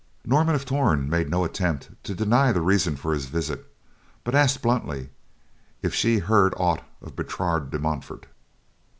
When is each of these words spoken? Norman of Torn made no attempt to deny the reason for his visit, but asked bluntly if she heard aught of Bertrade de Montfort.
Norman 0.25 0.55
of 0.55 0.65
Torn 0.65 1.07
made 1.07 1.29
no 1.29 1.43
attempt 1.43 1.91
to 2.05 2.15
deny 2.15 2.51
the 2.51 2.61
reason 2.63 2.95
for 2.95 3.13
his 3.13 3.25
visit, 3.27 3.67
but 4.23 4.33
asked 4.33 4.63
bluntly 4.63 5.11
if 5.83 5.93
she 5.93 6.17
heard 6.17 6.55
aught 6.57 6.81
of 7.03 7.15
Bertrade 7.15 7.69
de 7.69 7.77
Montfort. 7.77 8.25